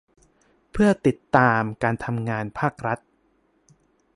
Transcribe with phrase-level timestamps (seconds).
[0.71, 2.99] เพื่อการติดตามการทำงานภาครัฐ